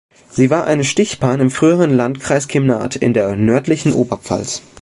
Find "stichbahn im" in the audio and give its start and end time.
0.83-1.51